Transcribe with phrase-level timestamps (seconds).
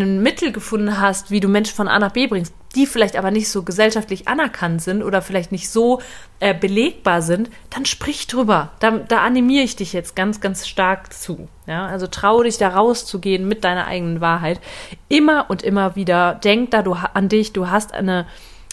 [0.00, 3.32] ein Mittel gefunden hast, wie du Menschen von A nach B bringst, die vielleicht aber
[3.32, 6.00] nicht so gesellschaftlich anerkannt sind oder vielleicht nicht so
[6.38, 8.70] äh, belegbar sind, dann sprich drüber.
[8.78, 11.48] Da, da animiere ich dich jetzt ganz, ganz stark zu.
[11.66, 11.88] Ja?
[11.88, 14.60] Also traue dich da rauszugehen mit deiner eigenen Wahrheit.
[15.08, 18.28] Immer und immer wieder denk da du, an dich, du hast eine,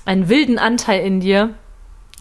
[0.06, 1.56] einen wilden Anteil in dir,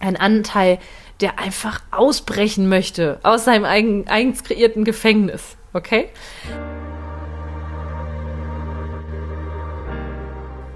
[0.01, 0.79] einen Anteil,
[1.21, 5.59] der einfach ausbrechen möchte aus seinem eigen, eigens kreierten Gefängnis.
[5.75, 6.09] Okay?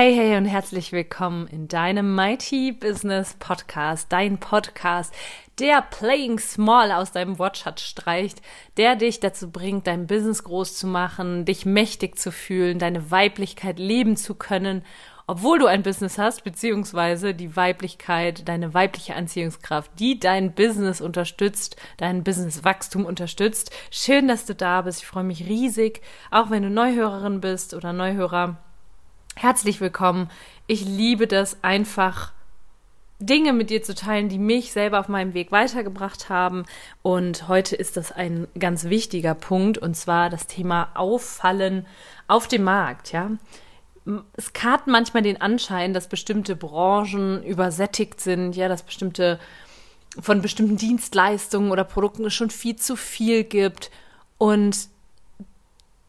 [0.00, 5.12] Hey, hey und herzlich willkommen in deinem Mighty Business Podcast, dein Podcast,
[5.58, 8.40] der Playing Small aus deinem Wortschatz streicht,
[8.76, 13.80] der dich dazu bringt, dein Business groß zu machen, dich mächtig zu fühlen, deine Weiblichkeit
[13.80, 14.84] leben zu können,
[15.26, 21.74] obwohl du ein Business hast, beziehungsweise die Weiblichkeit, deine weibliche Anziehungskraft, die dein Business unterstützt,
[21.96, 23.72] dein Businesswachstum unterstützt.
[23.90, 25.00] Schön, dass du da bist.
[25.00, 28.58] Ich freue mich riesig, auch wenn du Neuhörerin bist oder Neuhörer
[29.40, 30.32] Herzlich willkommen.
[30.66, 32.32] Ich liebe das einfach,
[33.20, 36.64] Dinge mit dir zu teilen, die mich selber auf meinem Weg weitergebracht haben.
[37.02, 41.86] Und heute ist das ein ganz wichtiger Punkt, und zwar das Thema Auffallen
[42.26, 43.30] auf dem Markt, ja.
[44.32, 49.38] Es hat manchmal den Anschein, dass bestimmte Branchen übersättigt sind, ja, dass bestimmte
[50.20, 53.92] von bestimmten Dienstleistungen oder Produkten es schon viel zu viel gibt.
[54.36, 54.88] Und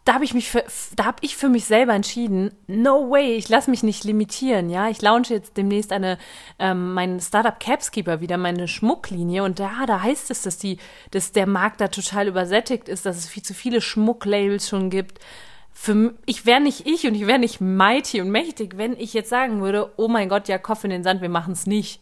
[0.05, 0.63] da habe ich mich für,
[0.95, 4.89] da habe ich für mich selber entschieden, no way, ich lasse mich nicht limitieren, ja.
[4.89, 6.17] Ich launche jetzt demnächst eine,
[6.57, 10.77] ähm, mein Startup Capskeeper wieder, meine Schmucklinie und da, da heißt es, dass die,
[11.11, 15.19] dass der Markt da total übersättigt ist, dass es viel zu viele Schmucklabels schon gibt.
[15.71, 19.29] Für, ich wäre nicht ich und ich wäre nicht mighty und mächtig, wenn ich jetzt
[19.29, 22.01] sagen würde, oh mein Gott, ja, Kopf in den Sand, wir machen es nicht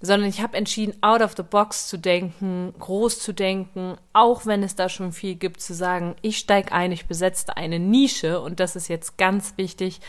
[0.00, 4.62] sondern ich habe entschieden, out of the box zu denken, groß zu denken, auch wenn
[4.62, 8.60] es da schon viel gibt, zu sagen, ich steige ein, ich besetze eine Nische und
[8.60, 10.00] das ist jetzt ganz wichtig.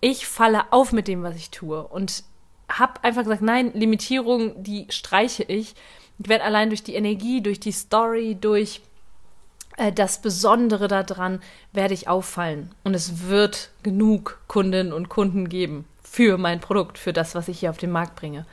[0.00, 2.24] Ich falle auf mit dem, was ich tue und
[2.70, 5.74] habe einfach gesagt, nein, Limitierung, die streiche ich.
[6.18, 8.82] Ich werde allein durch die Energie, durch die Story, durch
[9.76, 11.40] äh, das Besondere daran,
[11.72, 17.12] werde ich auffallen und es wird genug Kundinnen und Kunden geben für mein Produkt, für
[17.12, 18.46] das, was ich hier auf den Markt bringe.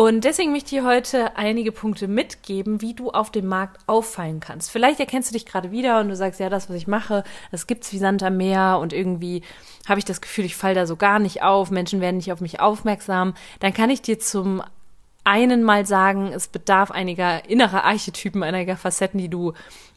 [0.00, 4.40] Und deswegen möchte ich dir heute einige Punkte mitgeben, wie du auf dem Markt auffallen
[4.40, 4.70] kannst.
[4.70, 7.66] Vielleicht erkennst du dich gerade wieder und du sagst, ja, das, was ich mache, das
[7.66, 9.42] gibt's wie Sand am Meer und irgendwie
[9.86, 12.40] habe ich das Gefühl, ich falle da so gar nicht auf, Menschen werden nicht auf
[12.40, 13.34] mich aufmerksam.
[13.58, 14.62] Dann kann ich dir zum
[15.24, 19.52] einen mal sagen, es bedarf einiger innerer Archetypen, einiger Facetten, die du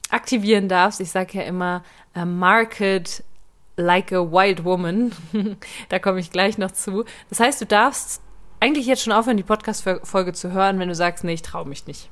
[0.10, 1.00] aktivieren darfst.
[1.00, 1.82] Ich sage ja immer,
[2.14, 3.24] uh, market
[3.78, 5.14] like a wild woman.
[5.88, 7.06] da komme ich gleich noch zu.
[7.30, 8.22] Das heißt, du darfst
[8.64, 11.86] eigentlich jetzt schon aufhören, die Podcast-Folge zu hören, wenn du sagst, nee, ich traue mich
[11.86, 12.10] nicht.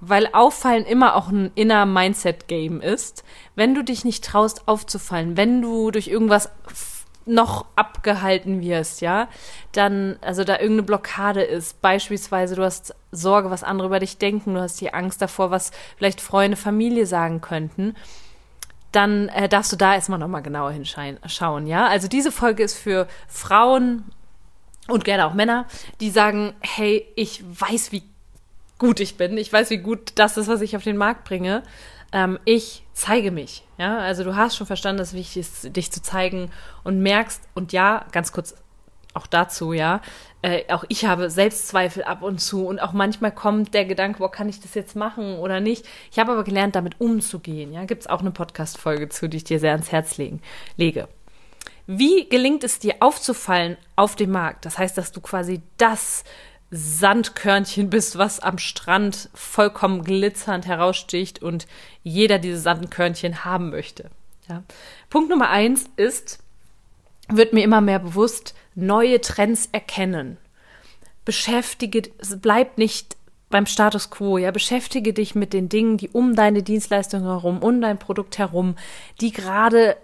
[0.00, 3.22] Weil Auffallen immer auch ein inner Mindset-Game ist.
[3.54, 6.50] Wenn du dich nicht traust, aufzufallen, wenn du durch irgendwas
[7.26, 9.28] noch abgehalten wirst, ja,
[9.70, 14.54] dann, also da irgendeine Blockade ist, beispielsweise du hast Sorge, was andere über dich denken,
[14.54, 17.94] du hast die Angst davor, was vielleicht Freunde, Familie sagen könnten,
[18.90, 21.86] dann äh, darfst du da erstmal nochmal genauer hinschauen, ja.
[21.86, 24.10] Also diese Folge ist für Frauen
[24.88, 25.66] und gerne auch Männer,
[26.00, 28.02] die sagen, hey, ich weiß, wie
[28.78, 31.62] gut ich bin, ich weiß, wie gut das ist, was ich auf den Markt bringe.
[32.12, 33.64] Ähm, ich zeige mich.
[33.78, 36.50] Ja, also du hast schon verstanden, dass es wichtig ist, dich zu zeigen
[36.84, 38.54] und merkst, und ja, ganz kurz
[39.14, 40.00] auch dazu, ja,
[40.42, 44.28] äh, auch ich habe Selbstzweifel ab und zu und auch manchmal kommt der Gedanke, wo
[44.28, 45.86] kann ich das jetzt machen oder nicht.
[46.10, 47.72] Ich habe aber gelernt, damit umzugehen.
[47.72, 50.40] Ja, gibt es auch eine Podcast-Folge zu, die ich dir sehr ans Herz legen,
[50.76, 51.08] lege.
[51.86, 54.64] Wie gelingt es dir aufzufallen auf dem Markt?
[54.64, 56.24] Das heißt, dass du quasi das
[56.70, 61.66] Sandkörnchen bist, was am Strand vollkommen glitzernd heraussticht und
[62.02, 64.10] jeder diese Sandkörnchen haben möchte.
[64.48, 64.62] Ja.
[65.10, 66.38] Punkt Nummer eins ist,
[67.28, 70.38] wird mir immer mehr bewusst, neue Trends erkennen.
[71.24, 72.02] Beschäftige,
[72.40, 73.16] bleib nicht
[73.50, 77.80] beim Status quo, ja, beschäftige dich mit den Dingen, die um deine Dienstleistung herum, um
[77.82, 78.76] dein Produkt herum,
[79.20, 79.96] die gerade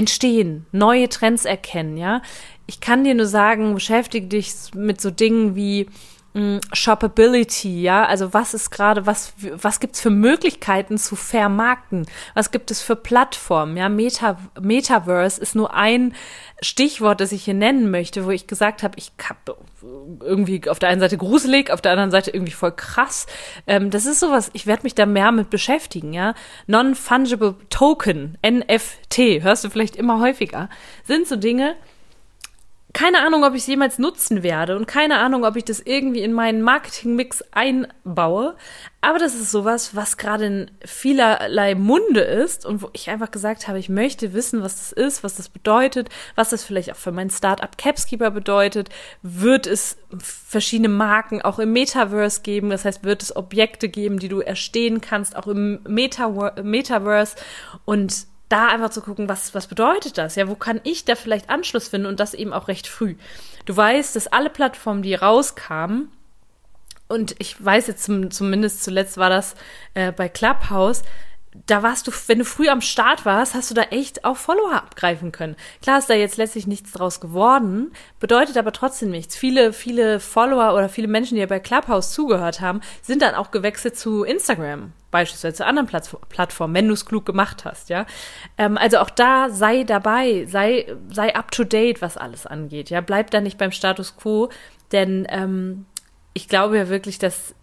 [0.00, 2.22] entstehen, neue Trends erkennen, ja.
[2.66, 5.88] Ich kann dir nur sagen, beschäftige dich mit so Dingen wie
[6.32, 12.06] hm, Shoppability, ja, also was ist gerade, was, was gibt's für Möglichkeiten zu vermarkten?
[12.34, 13.76] Was gibt es für Plattformen?
[13.76, 16.14] Ja, Meta, Metaverse ist nur ein
[16.62, 19.56] Stichwort, das ich hier nennen möchte, wo ich gesagt habe, ich habe
[20.20, 23.26] irgendwie auf der einen Seite gruselig, auf der anderen Seite irgendwie voll krass.
[23.66, 26.34] Ähm, das ist sowas, ich werde mich da mehr mit beschäftigen, ja.
[26.68, 30.68] Non-Fungible Token, NFT, hörst du vielleicht immer häufiger,
[31.02, 31.74] sind so Dinge,
[32.92, 36.22] keine Ahnung, ob ich es jemals nutzen werde und keine Ahnung, ob ich das irgendwie
[36.22, 38.56] in meinen Marketingmix einbaue.
[39.00, 43.68] Aber das ist sowas, was gerade in vielerlei Munde ist und wo ich einfach gesagt
[43.68, 47.12] habe, ich möchte wissen, was das ist, was das bedeutet, was das vielleicht auch für
[47.12, 48.88] mein Startup Capskeeper bedeutet.
[49.22, 52.70] Wird es verschiedene Marken auch im Metaverse geben?
[52.70, 57.36] Das heißt, wird es Objekte geben, die du erstehen kannst, auch im Meta Metaverse?
[57.84, 60.36] Und da einfach zu gucken, was, was bedeutet das?
[60.36, 63.14] Ja, wo kann ich da vielleicht Anschluss finden und das eben auch recht früh?
[63.64, 66.10] Du weißt, dass alle Plattformen, die rauskamen,
[67.08, 69.56] und ich weiß jetzt zum, zumindest zuletzt war das
[69.94, 71.02] äh, bei Clubhouse,
[71.66, 74.72] da warst du, wenn du früh am Start warst, hast du da echt auch Follower
[74.72, 75.56] abgreifen können.
[75.82, 79.34] Klar ist da jetzt letztlich nichts draus geworden, bedeutet aber trotzdem nichts.
[79.34, 83.50] Viele, viele Follower oder viele Menschen, die ja bei Clubhouse zugehört haben, sind dann auch
[83.50, 85.88] gewechselt zu Instagram, beispielsweise zu anderen
[86.28, 88.06] Plattformen, wenn du es klug gemacht hast, ja.
[88.56, 93.00] Ähm, also auch da sei dabei, sei, sei up to date, was alles angeht, ja.
[93.00, 94.50] Bleib da nicht beim Status quo,
[94.92, 95.86] denn ähm,
[96.32, 97.56] ich glaube ja wirklich, dass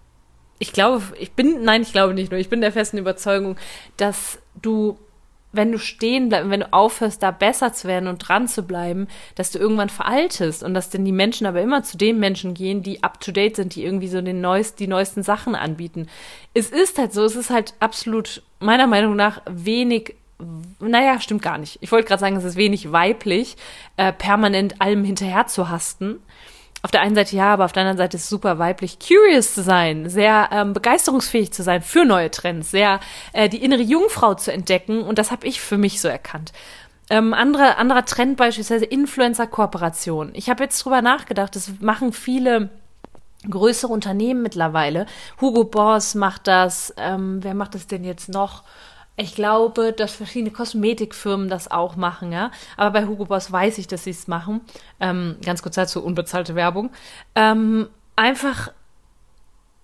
[0.60, 3.58] ich glaube, ich bin, nein, ich glaube nicht nur, ich bin der festen Überzeugung,
[3.96, 4.98] dass du,
[5.52, 9.08] wenn du stehen bleibst, wenn du aufhörst, da besser zu werden und dran zu bleiben,
[9.36, 12.82] dass du irgendwann veraltest und dass denn die Menschen aber immer zu den Menschen gehen,
[12.82, 16.08] die up to date sind, die irgendwie so den neuest, die neuesten Sachen anbieten.
[16.54, 20.16] Es ist halt so, es ist halt absolut, meiner Meinung nach, wenig
[20.80, 21.80] naja, stimmt gar nicht.
[21.82, 23.58] Ich wollte gerade sagen, es ist wenig weiblich,
[23.98, 26.20] äh, permanent allem hinterher zu hasten
[26.84, 29.54] auf der einen Seite ja, aber auf der anderen Seite ist es super weiblich, curious
[29.54, 33.00] zu sein, sehr ähm, begeisterungsfähig zu sein für neue Trends, sehr
[33.34, 36.54] äh, die innere Jungfrau zu entdecken und das habe ich für mich so erkannt.
[37.10, 40.32] Ähm, andere, anderer Trend beispielsweise Influencer-Kooperation.
[40.34, 42.70] Ich habe jetzt drüber nachgedacht, das machen viele
[43.50, 45.06] größere Unternehmen mittlerweile.
[45.40, 48.64] Hugo Boss macht das, ähm, wer macht das denn jetzt noch?
[49.20, 52.52] Ich glaube, dass verschiedene Kosmetikfirmen das auch machen, ja.
[52.78, 54.62] Aber bei Hugo Boss weiß ich, dass sie es machen.
[55.00, 56.92] Ähm, ganz kurz dazu unbezahlte Werbung.
[57.34, 58.72] Ähm, einfach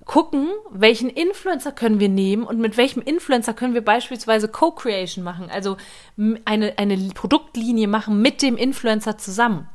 [0.06, 5.50] gucken, welchen Influencer können wir nehmen und mit welchem Influencer können wir beispielsweise Co-Creation machen,
[5.50, 5.78] also
[6.46, 9.70] eine, eine Produktlinie machen mit dem Influencer zusammen.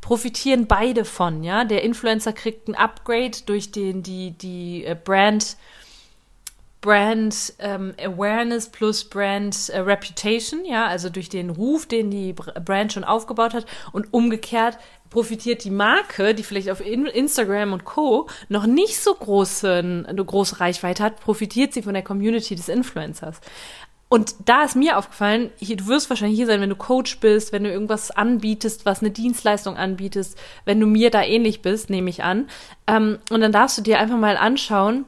[0.00, 1.64] Profitieren beide von, ja.
[1.64, 4.96] Der Influencer kriegt ein Upgrade durch den, die, die äh,
[6.84, 12.92] Brand, ähm, Awareness plus Brand äh, Reputation, ja, also durch den Ruf, den die Brand
[12.92, 14.76] schon aufgebaut hat und umgekehrt
[15.08, 18.28] profitiert die Marke, die vielleicht auf Instagram und Co.
[18.50, 23.40] noch nicht so große, eine große Reichweite hat, profitiert sie von der Community des Influencers.
[24.10, 27.52] Und da ist mir aufgefallen, hier, du wirst wahrscheinlich hier sein, wenn du Coach bist,
[27.52, 32.10] wenn du irgendwas anbietest, was eine Dienstleistung anbietest, wenn du mir da ähnlich bist, nehme
[32.10, 32.48] ich an.
[32.86, 35.06] Ähm, und dann darfst du dir einfach mal anschauen,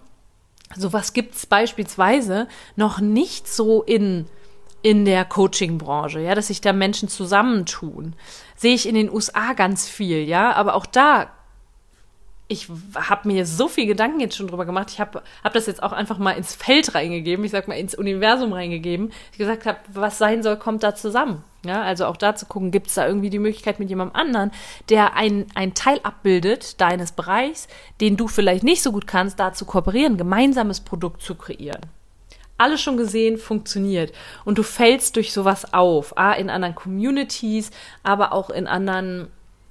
[0.74, 4.26] Sowas gibt's beispielsweise noch nicht so in,
[4.82, 8.14] in der Coaching-Branche, ja, dass sich da Menschen zusammentun.
[8.56, 11.30] Sehe ich in den USA ganz viel, ja, aber auch da
[12.48, 14.90] ich habe mir so viel Gedanken jetzt schon drüber gemacht.
[14.90, 17.94] Ich habe hab das jetzt auch einfach mal ins Feld reingegeben, ich sag mal ins
[17.94, 19.12] Universum reingegeben.
[19.32, 21.42] Ich gesagt habe, was sein soll, kommt da zusammen.
[21.68, 24.50] Ja, also auch da zu gucken, gibt es da irgendwie die Möglichkeit mit jemandem anderen,
[24.88, 27.68] der ein, ein Teil abbildet deines Bereichs,
[28.00, 31.80] den du vielleicht nicht so gut kannst, da zu kooperieren, gemeinsames Produkt zu kreieren.
[32.58, 34.12] Alles schon gesehen, funktioniert.
[34.44, 36.16] Und du fällst durch sowas auf.
[36.16, 37.70] A, in anderen Communities,
[38.02, 39.28] aber auch in anderen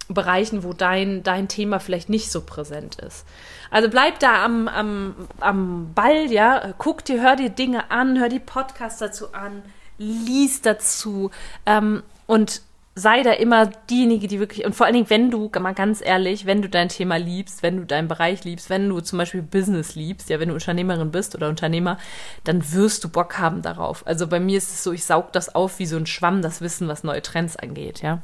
[0.07, 3.25] Bereichen, wo dein, dein Thema vielleicht nicht so präsent ist.
[3.71, 8.29] Also bleib da am, am, am Ball, ja, guck dir, hör dir Dinge an, hör
[8.29, 9.63] die Podcasts dazu an,
[9.97, 11.31] lies dazu
[11.65, 12.61] ähm, und
[12.97, 16.45] sei da immer diejenige, die wirklich, und vor allen Dingen, wenn du, mal ganz ehrlich,
[16.45, 19.95] wenn du dein Thema liebst, wenn du deinen Bereich liebst, wenn du zum Beispiel Business
[19.95, 21.97] liebst, ja, wenn du Unternehmerin bist oder Unternehmer,
[22.45, 24.07] dann wirst du Bock haben darauf.
[24.07, 26.61] Also bei mir ist es so, ich saug das auf wie so ein Schwamm, das
[26.61, 28.21] Wissen, was neue Trends angeht, ja.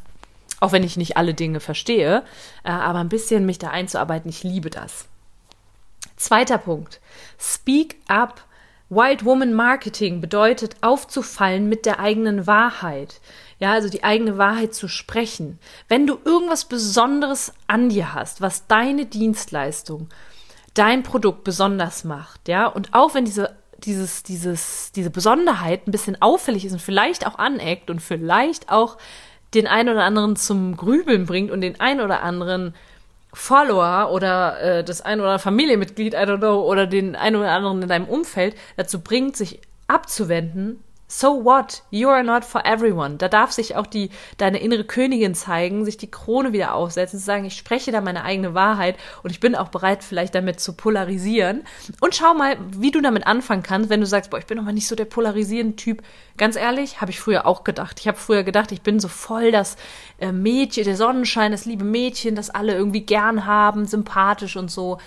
[0.62, 2.24] Auch wenn ich nicht alle Dinge verstehe,
[2.64, 5.06] äh, aber ein bisschen mich da einzuarbeiten, ich liebe das.
[6.16, 7.02] Zweiter Punkt.
[7.40, 8.42] Speak up.
[8.92, 13.22] Wild Woman Marketing bedeutet aufzufallen mit der eigenen Wahrheit.
[13.58, 15.60] Ja, also die eigene Wahrheit zu sprechen.
[15.88, 20.10] Wenn du irgendwas Besonderes an dir hast, was deine Dienstleistung
[20.74, 23.56] dein Produkt besonders macht, ja, und auch wenn diese
[23.86, 28.98] dieses, dieses, diese Besonderheit ein bisschen auffällig ist und vielleicht auch aneckt und vielleicht auch
[29.56, 32.76] den einen oder anderen zum Grübeln bringt und den einen oder anderen
[33.34, 37.82] Follower oder äh, das ein oder Familienmitglied, I don't know, oder den einen oder anderen
[37.82, 41.84] in deinem Umfeld dazu bringt, sich abzuwenden, so what?
[41.90, 43.18] You are not for everyone.
[43.18, 47.26] Da darf sich auch die, deine innere Königin zeigen, sich die Krone wieder aufsetzen, zu
[47.26, 50.74] sagen, ich spreche da meine eigene Wahrheit und ich bin auch bereit, vielleicht damit zu
[50.74, 51.64] polarisieren.
[52.00, 54.72] Und schau mal, wie du damit anfangen kannst, wenn du sagst, boah, ich bin aber
[54.72, 56.02] nicht so der polarisierende Typ.
[56.38, 58.00] Ganz ehrlich, habe ich früher auch gedacht.
[58.00, 59.76] Ich habe früher gedacht, ich bin so voll das
[60.20, 64.98] äh, Mädchen, der Sonnenschein, das liebe Mädchen, das alle irgendwie gern haben, sympathisch und so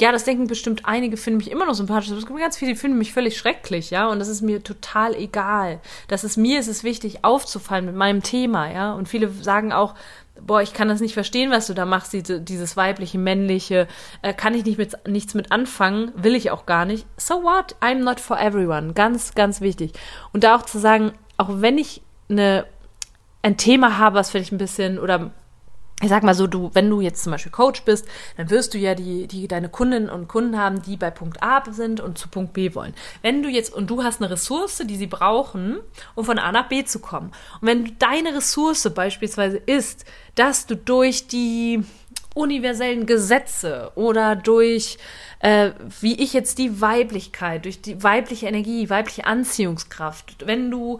[0.00, 2.10] ja, das denken bestimmt einige, finden mich immer noch sympathisch.
[2.10, 4.08] Es gibt ganz viele, die finden mich völlig schrecklich, ja.
[4.08, 5.80] Und das ist mir total egal.
[6.08, 8.92] Das ist mir ist es wichtig, aufzufallen mit meinem Thema, ja.
[8.92, 9.94] Und viele sagen auch,
[10.40, 13.86] boah, ich kann das nicht verstehen, was du da machst, diese, dieses weibliche, männliche,
[14.22, 17.06] äh, kann ich nicht mit, nichts mit anfangen, will ich auch gar nicht.
[17.16, 17.76] So what?
[17.80, 18.94] I'm not for everyone.
[18.94, 19.92] Ganz, ganz wichtig.
[20.32, 22.66] Und da auch zu sagen, auch wenn ich eine,
[23.42, 25.30] ein Thema habe, was vielleicht ein bisschen, oder
[26.02, 28.78] ich sag mal so, du, wenn du jetzt zum Beispiel Coach bist, dann wirst du
[28.78, 32.28] ja die, die, deine Kundinnen und Kunden haben, die bei Punkt A sind und zu
[32.28, 32.94] Punkt B wollen.
[33.22, 35.78] Wenn du jetzt, und du hast eine Ressource, die sie brauchen,
[36.14, 37.30] um von A nach B zu kommen.
[37.60, 41.84] Und wenn deine Ressource beispielsweise ist, dass du durch die
[42.34, 44.98] universellen Gesetze oder durch,
[45.38, 45.70] äh,
[46.00, 50.98] wie ich jetzt die Weiblichkeit, durch die weibliche Energie, weibliche Anziehungskraft, wenn du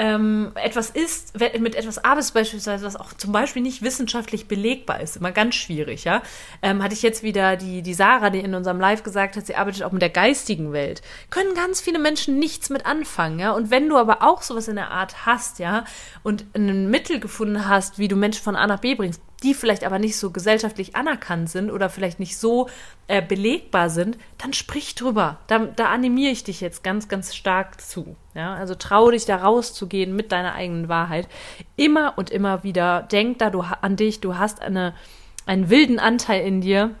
[0.00, 5.16] ähm, etwas ist, mit etwas arbeitest beispielsweise, was auch zum Beispiel nicht wissenschaftlich belegbar ist,
[5.16, 6.22] immer ganz schwierig, ja.
[6.62, 9.56] Ähm, hatte ich jetzt wieder die, die Sarah, die in unserem Live gesagt hat, sie
[9.56, 11.02] arbeitet auch mit der geistigen Welt.
[11.28, 13.52] Können ganz viele Menschen nichts mit anfangen, ja.
[13.52, 15.84] Und wenn du aber auch sowas in der Art hast, ja,
[16.22, 19.84] und ein Mittel gefunden hast, wie du Menschen von A nach B bringst, die vielleicht
[19.84, 22.68] aber nicht so gesellschaftlich anerkannt sind oder vielleicht nicht so
[23.06, 25.38] äh, belegbar sind, dann sprich drüber.
[25.46, 28.16] Da, da animiere ich dich jetzt ganz, ganz stark zu.
[28.34, 28.54] Ja?
[28.54, 31.28] Also trau dich da rauszugehen mit deiner eigenen Wahrheit.
[31.76, 33.02] Immer und immer wieder.
[33.10, 34.94] Denk da du, an dich, du hast eine,
[35.46, 36.94] einen wilden Anteil in dir,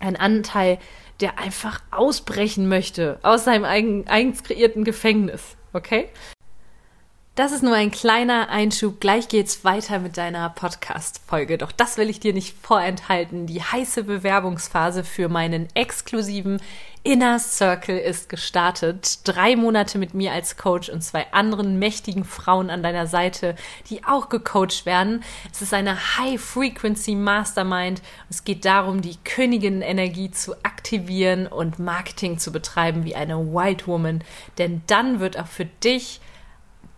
[0.00, 0.78] einen Anteil,
[1.20, 5.56] der einfach ausbrechen möchte aus seinem eigen, eigens kreierten Gefängnis.
[5.72, 6.08] Okay?
[7.38, 8.98] Das ist nur ein kleiner Einschub.
[8.98, 11.56] Gleich geht's weiter mit deiner Podcast-Folge.
[11.56, 13.46] Doch das will ich dir nicht vorenthalten.
[13.46, 16.60] Die heiße Bewerbungsphase für meinen exklusiven
[17.04, 19.20] Inner Circle ist gestartet.
[19.22, 23.54] Drei Monate mit mir als Coach und zwei anderen mächtigen Frauen an deiner Seite,
[23.88, 25.22] die auch gecoacht werden.
[25.52, 28.02] Es ist eine High-Frequency Mastermind.
[28.28, 34.24] Es geht darum, die Königin-Energie zu aktivieren und Marketing zu betreiben wie eine White Woman.
[34.58, 36.20] Denn dann wird auch für dich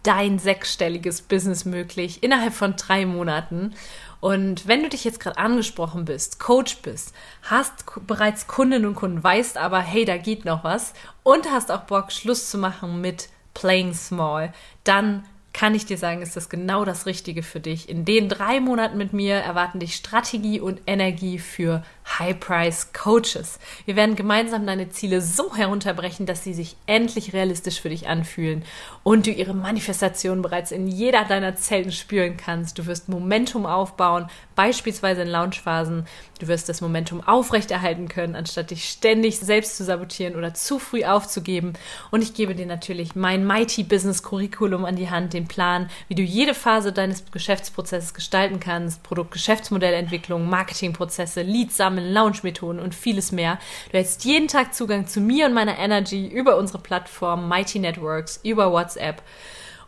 [0.03, 3.75] dein sechsstelliges Business möglich innerhalb von drei Monaten.
[4.21, 9.23] Und wenn du dich jetzt gerade angesprochen bist, Coach bist, hast bereits Kundinnen und Kunden,
[9.23, 10.93] weißt aber, hey, da geht noch was
[11.23, 14.53] und hast auch Bock, Schluss zu machen mit Playing Small,
[14.85, 17.89] dann kann ich dir sagen, ist das genau das Richtige für dich.
[17.89, 21.83] In den drei Monaten mit mir erwarten dich Strategie und Energie für
[22.19, 23.59] High-Price-Coaches.
[23.85, 28.65] Wir werden gemeinsam deine Ziele so herunterbrechen, dass sie sich endlich realistisch für dich anfühlen
[29.03, 32.79] und du ihre Manifestation bereits in jeder deiner Zellen spüren kannst.
[32.79, 36.07] Du wirst Momentum aufbauen, beispielsweise in Launchphasen.
[36.39, 41.05] Du wirst das Momentum aufrechterhalten können, anstatt dich ständig selbst zu sabotieren oder zu früh
[41.05, 41.75] aufzugeben.
[42.11, 46.15] Und ich gebe dir natürlich mein Mighty Business Curriculum an die Hand, den Plan, wie
[46.15, 53.33] du jede Phase deines Geschäftsprozesses gestalten kannst, Produkt-Geschäftsmodellentwicklung, Marketingprozesse, Leads sammeln, Programmen, Launch-Methoden und vieles
[53.33, 53.59] mehr.
[53.93, 58.41] Du hast jeden Tag Zugang zu mir und meiner Energy über unsere Plattform Mighty Networks,
[58.43, 59.23] über WhatsApp.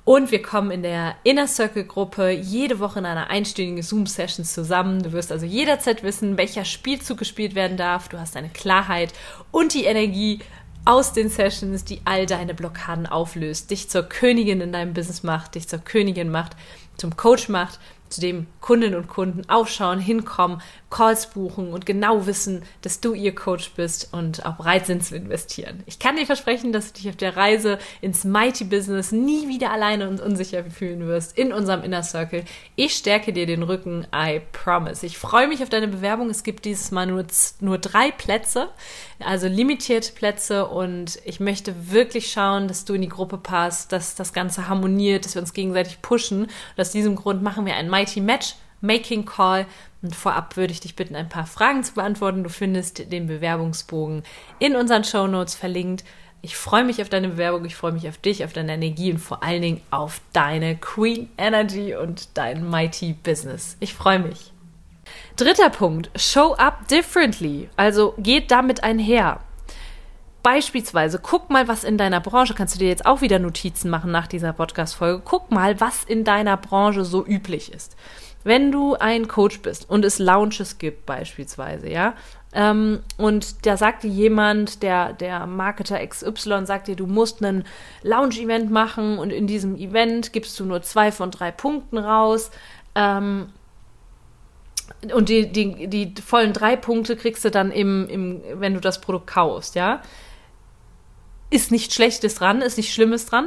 [0.05, 5.03] Und wir kommen in der Inner Circle Gruppe jede Woche in einer einstündigen Zoom-Session zusammen.
[5.03, 8.09] Du wirst also jederzeit wissen, welcher Spielzug gespielt werden darf.
[8.09, 9.13] Du hast eine Klarheit
[9.53, 10.41] und die Energie
[10.85, 15.55] aus den Sessions, die all deine Blockaden auflöst, dich zur Königin in deinem Business macht,
[15.55, 16.57] dich zur Königin macht,
[16.97, 17.79] zum Coach macht
[18.13, 23.35] zu dem Kundinnen und Kunden aufschauen, hinkommen, Calls buchen und genau wissen, dass du ihr
[23.35, 25.83] Coach bist und auch bereit sind zu investieren.
[25.87, 29.73] Ich kann dir versprechen, dass du dich auf der Reise ins Mighty Business nie wieder
[29.73, 32.45] alleine und unsicher fühlen wirst in unserem Inner Circle.
[32.77, 35.05] Ich stärke dir den Rücken, I promise.
[35.07, 36.29] Ich freue mich auf deine Bewerbung.
[36.29, 37.25] Es gibt dieses Mal nur,
[37.61, 38.69] nur drei Plätze,
[39.19, 44.15] also limitierte Plätze und ich möchte wirklich schauen, dass du in die Gruppe passt, dass
[44.15, 46.49] das Ganze harmoniert, dass wir uns gegenseitig pushen.
[46.83, 49.67] Aus diesem Grund machen wir ein Mighty Match Making Call.
[50.03, 52.43] Und vorab würde ich dich bitten, ein paar Fragen zu beantworten.
[52.43, 54.25] Du findest den Bewerbungsbogen
[54.59, 56.03] in unseren Show Notes verlinkt.
[56.41, 59.21] Ich freue mich auf deine Bewerbung, ich freue mich auf dich, auf deine Energie und
[59.21, 63.77] vor allen Dingen auf deine Queen Energy und dein Mighty Business.
[63.79, 64.53] Ich freue mich.
[65.37, 67.71] Dritter Punkt, show up differently.
[67.77, 69.39] Also geht damit einher.
[70.43, 74.11] Beispielsweise, guck mal, was in deiner Branche, kannst du dir jetzt auch wieder Notizen machen
[74.11, 77.97] nach dieser Podcast-Folge, guck mal, was in deiner Branche so üblich ist.
[78.43, 82.15] Wenn du ein Coach bist und es Lounges gibt, beispielsweise, ja,
[82.53, 87.65] ähm, und da sagt dir jemand, der, der Marketer XY sagt dir, du musst einen
[88.03, 92.51] Lounge-Event machen und in diesem Event gibst du nur zwei von drei Punkten raus.
[92.95, 93.47] Ähm,
[95.15, 99.01] und die, die, die vollen drei Punkte kriegst du dann im, im, wenn du das
[99.01, 100.03] Produkt kaufst, ja.
[101.53, 103.47] Ist nichts Schlechtes dran, ist nichts Schlimmes dran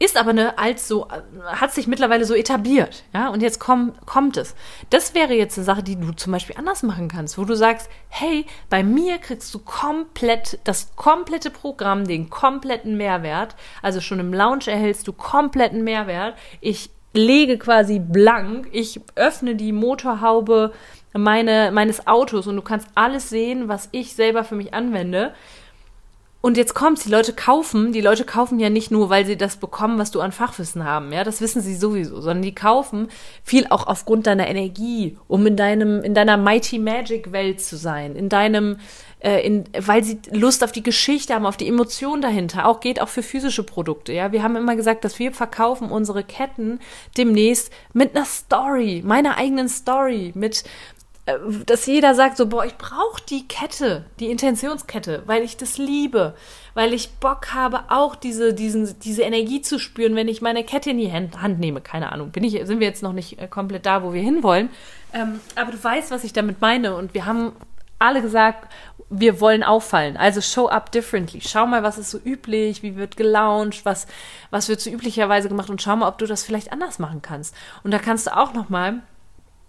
[0.00, 1.06] ist aber eine als so,
[1.44, 4.54] hat sich mittlerweile so etabliert, ja, und jetzt komm, kommt es.
[4.90, 7.88] Das wäre jetzt eine Sache, die du zum Beispiel anders machen kannst, wo du sagst,
[8.08, 14.34] hey, bei mir kriegst du komplett, das komplette Programm, den kompletten Mehrwert, also schon im
[14.34, 20.72] Lounge erhältst du kompletten Mehrwert, ich lege quasi blank, ich öffne die Motorhaube
[21.12, 25.32] meine, meines Autos und du kannst alles sehen, was ich selber für mich anwende.
[26.44, 29.56] Und jetzt kommt's, die Leute kaufen, die Leute kaufen ja nicht nur, weil sie das
[29.56, 33.08] bekommen, was du an Fachwissen haben, ja, das wissen sie sowieso, sondern die kaufen
[33.42, 38.14] viel auch aufgrund deiner Energie, um in deinem, in deiner Mighty Magic Welt zu sein,
[38.14, 38.76] in deinem,
[39.20, 43.00] äh, in, weil sie Lust auf die Geschichte haben, auf die Emotion dahinter, auch geht
[43.00, 44.30] auch für physische Produkte, ja.
[44.32, 46.78] Wir haben immer gesagt, dass wir verkaufen unsere Ketten
[47.16, 50.62] demnächst mit einer Story, meiner eigenen Story, mit,
[51.66, 56.34] dass jeder sagt so, boah, ich brauche die Kette, die Intentionskette, weil ich das liebe,
[56.74, 60.90] weil ich Bock habe, auch diese, diesen, diese Energie zu spüren, wenn ich meine Kette
[60.90, 61.80] in die Hand, nehme.
[61.80, 64.68] Keine Ahnung, bin ich, sind wir jetzt noch nicht äh, komplett da, wo wir hinwollen.
[65.14, 66.94] Ähm, aber du weißt, was ich damit meine.
[66.94, 67.52] Und wir haben
[67.98, 68.70] alle gesagt,
[69.08, 70.18] wir wollen auffallen.
[70.18, 71.40] Also show up differently.
[71.40, 74.06] Schau mal, was ist so üblich, wie wird gelauncht, was,
[74.50, 77.54] was wird so üblicherweise gemacht und schau mal, ob du das vielleicht anders machen kannst.
[77.82, 79.02] Und da kannst du auch noch mal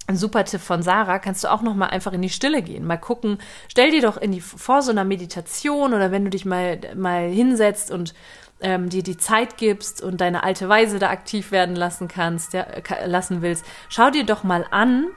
[0.07, 2.85] ein super Tipp von Sarah, kannst du auch noch mal einfach in die Stille gehen,
[2.85, 6.45] mal gucken, stell dir doch in die vor so einer Meditation oder wenn du dich
[6.45, 8.13] mal mal hinsetzt und
[8.61, 12.65] ähm, dir die Zeit gibst und deine alte Weise da aktiv werden lassen kannst, ja,
[13.05, 15.07] lassen willst, schau dir doch mal an,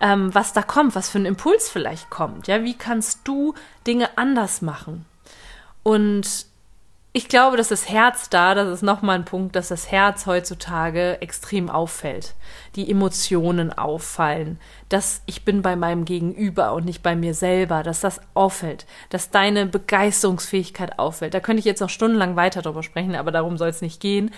[0.00, 3.54] ähm, was da kommt, was für ein Impuls vielleicht kommt, ja, wie kannst du
[3.86, 5.06] Dinge anders machen?
[5.82, 6.46] Und
[7.16, 11.16] ich glaube, dass das Herz da, das ist nochmal ein Punkt, dass das Herz heutzutage
[11.22, 12.34] extrem auffällt.
[12.74, 18.00] Die Emotionen auffallen, dass ich bin bei meinem Gegenüber und nicht bei mir selber, dass
[18.00, 21.32] das auffällt, dass deine Begeisterungsfähigkeit auffällt.
[21.32, 24.30] Da könnte ich jetzt noch stundenlang weiter drüber sprechen, aber darum soll es nicht gehen.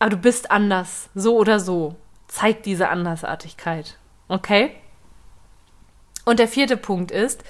[0.00, 1.94] Aber du bist anders, so oder so.
[2.26, 3.96] Zeig diese Andersartigkeit.
[4.26, 4.72] Okay?
[6.24, 7.44] Und der vierte Punkt ist,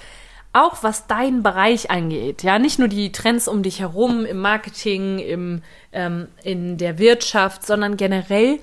[0.53, 5.19] auch was deinen Bereich angeht, ja, nicht nur die Trends um dich herum im Marketing,
[5.19, 8.59] im, ähm, in der Wirtschaft, sondern generell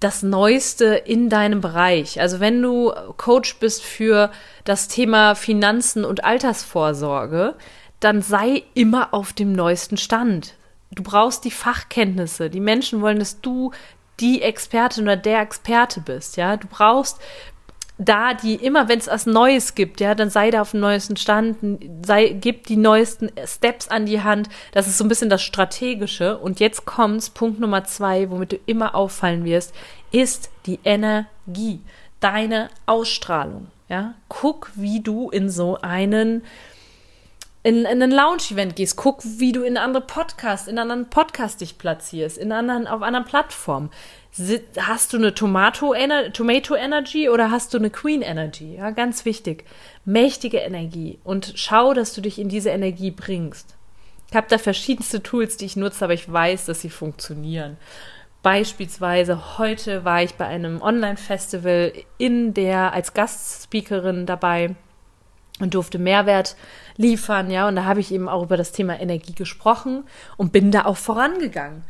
[0.00, 2.20] das Neueste in deinem Bereich.
[2.20, 4.30] Also wenn du Coach bist für
[4.64, 7.54] das Thema Finanzen und Altersvorsorge,
[8.00, 10.54] dann sei immer auf dem neuesten Stand.
[10.90, 12.50] Du brauchst die Fachkenntnisse.
[12.50, 13.72] Die Menschen wollen, dass du
[14.20, 16.56] die Expertin oder der Experte bist, ja.
[16.56, 17.18] Du brauchst
[17.98, 21.16] da die immer, wenn es was Neues gibt, ja, dann sei da auf dem neuesten
[21.16, 21.56] Stand,
[22.04, 24.48] sei, gib die neuesten Steps an die Hand.
[24.72, 26.36] Das ist so ein bisschen das Strategische.
[26.36, 29.74] Und jetzt kommt's, Punkt Nummer zwei, womit du immer auffallen wirst,
[30.12, 31.80] ist die Energie,
[32.20, 33.68] deine Ausstrahlung.
[33.88, 36.42] Ja, guck, wie du in so einen
[37.66, 41.78] in, in ein Lounge-Event gehst, guck, wie du in andere Podcasts, in anderen Podcasts dich
[41.78, 43.90] platzierst, in anderen, auf anderen Plattformen
[44.78, 48.76] hast du eine Tomato, Ener Tomato Energy oder hast du eine Queen Energy?
[48.76, 49.64] Ja, ganz wichtig.
[50.04, 53.74] Mächtige Energie und schau, dass du dich in diese Energie bringst.
[54.30, 57.78] Ich habe da verschiedenste Tools, die ich nutze, aber ich weiß, dass sie funktionieren.
[58.42, 64.76] Beispielsweise heute war ich bei einem Online-Festival in der als Gastspeakerin dabei
[65.60, 66.56] und durfte Mehrwert
[66.96, 70.04] liefern, ja, und da habe ich eben auch über das Thema Energie gesprochen
[70.36, 71.84] und bin da auch vorangegangen.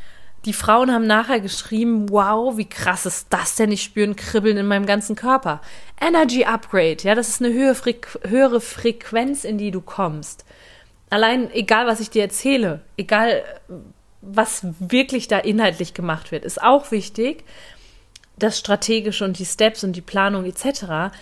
[0.44, 3.72] Die Frauen haben nachher geschrieben, wow, wie krass ist das denn?
[3.72, 5.60] Ich spüre ein Kribbeln in meinem ganzen Körper.
[6.00, 10.44] Energy Upgrade, ja, das ist eine höhere, Frequ höhere Frequenz, in die du kommst.
[11.10, 13.42] Allein, egal was ich dir erzähle, egal
[14.20, 17.44] was wirklich da inhaltlich gemacht wird, ist auch wichtig,
[18.38, 21.14] das Strategische und die Steps und die Planung etc.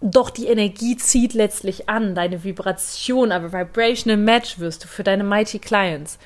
[0.00, 5.24] Doch die Energie zieht letztlich an, deine Vibration, aber Vibrational Match wirst du für deine
[5.24, 6.18] Mighty Clients.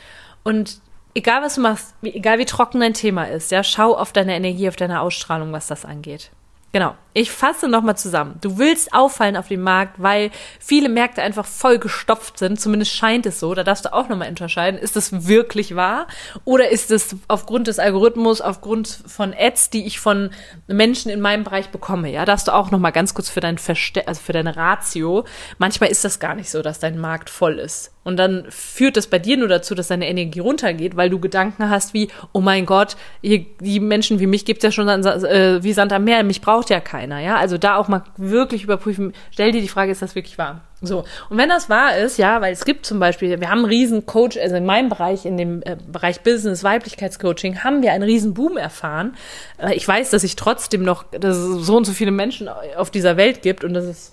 [0.43, 0.81] Und
[1.15, 4.69] egal was du machst, egal wie trocken dein Thema ist, ja, schau auf deine Energie,
[4.69, 6.31] auf deine Ausstrahlung, was das angeht.
[6.73, 6.95] Genau.
[7.13, 8.39] Ich fasse nochmal zusammen.
[8.41, 10.31] Du willst auffallen auf dem Markt, weil
[10.61, 12.61] viele Märkte einfach voll gestopft sind.
[12.61, 13.53] Zumindest scheint es so.
[13.55, 14.79] Da darfst du auch nochmal unterscheiden.
[14.79, 16.07] Ist das wirklich wahr?
[16.45, 20.31] Oder ist es aufgrund des Algorithmus, aufgrund von Ads, die ich von
[20.69, 22.13] Menschen in meinem Bereich bekomme?
[22.13, 25.25] Ja, darfst du auch nochmal ganz kurz für dein Verste also für deine Ratio.
[25.59, 27.93] Manchmal ist das gar nicht so, dass dein Markt voll ist.
[28.03, 31.69] Und dann führt das bei dir nur dazu, dass deine Energie runtergeht, weil du Gedanken
[31.69, 35.73] hast wie, oh mein Gott, hier, die Menschen wie mich gibt's ja schon äh, wie
[35.75, 37.37] Sand am Meer, mich braucht ja keiner, ja.
[37.37, 40.63] Also da auch mal wirklich überprüfen, stell dir die Frage, ist das wirklich wahr?
[40.81, 41.05] So.
[41.29, 44.07] Und wenn das wahr ist, ja, weil es gibt zum Beispiel, wir haben einen riesen
[44.07, 48.33] Coach, also in meinem Bereich, in dem äh, Bereich Business, Weiblichkeitscoaching, haben wir einen riesen
[48.33, 49.15] Boom erfahren.
[49.59, 52.91] Äh, ich weiß, dass ich trotzdem noch, dass es so und so viele Menschen auf
[52.91, 54.13] dieser Welt gibt und dass es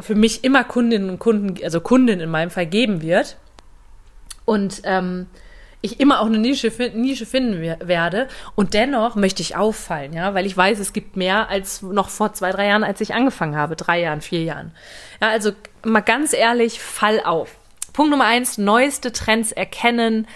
[0.00, 3.36] für mich immer Kundinnen und Kunden, also Kunden in meinem Fall geben wird.
[4.44, 5.26] Und ähm,
[5.80, 8.28] ich immer auch eine Nische, Nische finden werde.
[8.54, 12.32] Und dennoch möchte ich auffallen, ja, weil ich weiß, es gibt mehr als noch vor
[12.32, 14.72] zwei, drei Jahren, als ich angefangen habe, drei Jahren, vier Jahren.
[15.20, 15.52] Ja, also
[15.84, 17.56] mal ganz ehrlich, fall auf.
[17.92, 20.26] Punkt Nummer eins, neueste Trends erkennen.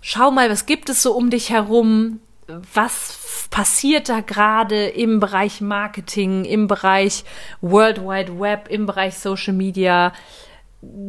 [0.00, 2.20] Schau mal, was gibt es so um dich herum?
[2.46, 7.24] Was passiert da gerade im Bereich Marketing, im Bereich
[7.60, 10.12] World Wide Web, im Bereich Social Media?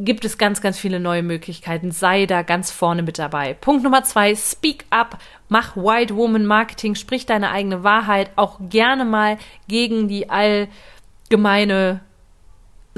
[0.04, 1.91] gibt es ganz, ganz viele neue Möglichkeiten.
[1.91, 3.54] Sei da ganz vorne mit dabei.
[3.54, 5.17] Punkt Nummer zwei, speak up.
[5.50, 12.02] Mach White Woman Marketing, sprich deine eigene Wahrheit, auch gerne mal gegen die allgemeine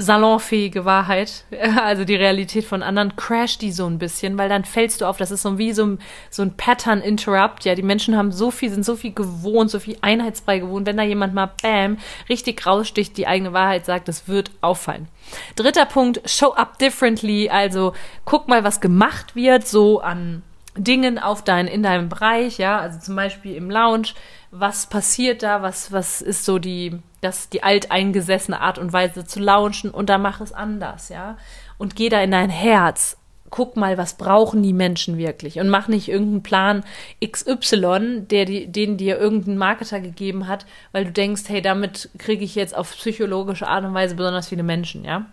[0.00, 1.44] salonfähige Wahrheit,
[1.82, 5.16] also die Realität von anderen, crash die so ein bisschen, weil dann fällst du auf,
[5.16, 5.98] das ist so wie so ein,
[6.30, 9.80] so ein Pattern Interrupt, ja, die Menschen haben so viel, sind so viel gewohnt, so
[9.80, 14.28] viel einheitsfrei gewohnt, wenn da jemand mal bam, richtig raussticht, die eigene Wahrheit sagt, das
[14.28, 15.08] wird auffallen.
[15.56, 17.92] Dritter Punkt, show up differently, also
[18.24, 20.42] guck mal, was gemacht wird, so an
[20.78, 24.08] Dingen auf dein, in deinem Bereich, ja, also zum Beispiel im Lounge,
[24.50, 29.40] was passiert da, was, was ist so die, das, die alteingesessene Art und Weise zu
[29.40, 31.36] launchen und dann mach es anders, ja.
[31.76, 33.16] Und geh da in dein Herz.
[33.50, 36.84] Guck mal, was brauchen die Menschen wirklich und mach nicht irgendeinen Plan
[37.24, 42.44] XY, der die, den dir irgendein Marketer gegeben hat, weil du denkst, hey, damit kriege
[42.44, 45.24] ich jetzt auf psychologische Art und Weise besonders viele Menschen, ja.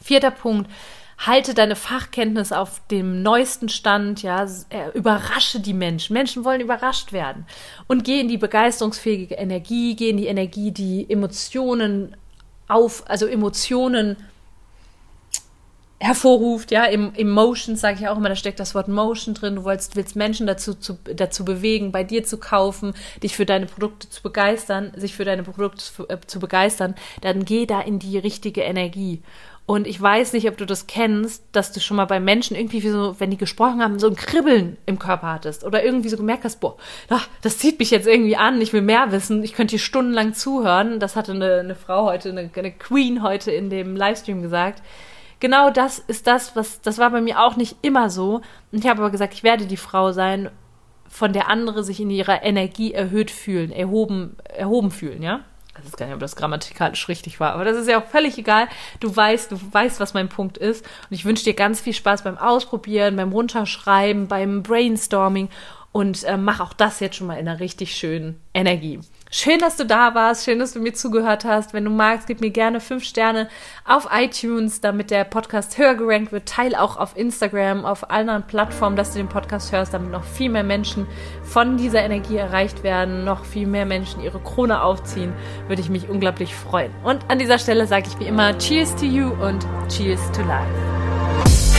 [0.00, 0.70] Vierter Punkt,
[1.18, 6.14] halte deine Fachkenntnis auf dem neuesten Stand, ja, äh, überrasche die Menschen.
[6.14, 7.46] Menschen wollen überrascht werden.
[7.88, 12.16] Und geh in die begeisterungsfähige Energie, geh in die Energie, die Emotionen
[12.68, 14.16] auf, also Emotionen
[16.00, 19.56] hervorruft, ja, im Emotions sage ich auch immer, da steckt das Wort Motion drin.
[19.56, 23.66] Du willst, willst Menschen dazu, zu, dazu bewegen, bei dir zu kaufen, dich für deine
[23.66, 27.98] Produkte zu begeistern, sich für deine Produkte zu, äh, zu begeistern, dann geh da in
[27.98, 29.22] die richtige Energie.
[29.68, 32.80] Und ich weiß nicht, ob du das kennst, dass du schon mal bei Menschen irgendwie
[32.80, 36.44] so, wenn die gesprochen haben, so ein Kribbeln im Körper hattest oder irgendwie so gemerkt
[36.44, 36.78] hast, boah,
[37.42, 41.00] das zieht mich jetzt irgendwie an, ich will mehr wissen, ich könnte hier stundenlang zuhören.
[41.00, 44.82] Das hatte eine, eine Frau heute, eine, eine Queen heute in dem Livestream gesagt.
[45.38, 48.40] Genau das ist das, was, das war bei mir auch nicht immer so.
[48.72, 50.48] Und ich habe aber gesagt, ich werde die Frau sein,
[51.10, 55.40] von der andere sich in ihrer Energie erhöht fühlen, erhoben, erhoben fühlen, ja?
[55.78, 58.38] Ich weiß gar nicht, ob das grammatikalisch richtig war, aber das ist ja auch völlig
[58.38, 58.68] egal.
[59.00, 60.84] Du weißt, du weißt, was mein Punkt ist.
[60.84, 65.48] Und ich wünsche dir ganz viel Spaß beim Ausprobieren, beim Runterschreiben, beim Brainstorming
[65.92, 69.00] und äh, mach auch das jetzt schon mal in einer richtig schönen Energie.
[69.30, 70.44] Schön, dass du da warst.
[70.44, 71.74] Schön, dass du mir zugehört hast.
[71.74, 73.48] Wenn du magst, gib mir gerne fünf Sterne
[73.84, 76.48] auf iTunes, damit der Podcast höher gerankt wird.
[76.48, 80.48] Teil auch auf Instagram, auf anderen Plattformen, dass du den Podcast hörst, damit noch viel
[80.48, 81.06] mehr Menschen
[81.42, 85.34] von dieser Energie erreicht werden, noch viel mehr Menschen ihre Krone aufziehen.
[85.66, 86.92] Würde ich mich unglaublich freuen.
[87.04, 91.77] Und an dieser Stelle sage ich wie immer Cheers to you und Cheers to life.